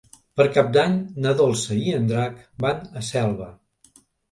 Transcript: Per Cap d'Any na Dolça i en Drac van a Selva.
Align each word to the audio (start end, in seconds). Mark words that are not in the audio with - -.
Per 0.39 0.45
Cap 0.53 0.71
d'Any 0.77 0.95
na 1.25 1.33
Dolça 1.41 1.77
i 1.83 1.95
en 1.99 2.09
Drac 2.15 2.41
van 2.67 2.83
a 3.03 3.07
Selva. 3.13 3.53